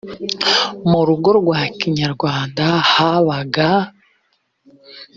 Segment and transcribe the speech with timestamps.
[0.89, 3.69] mu rugo rwa kinyarwanda habaga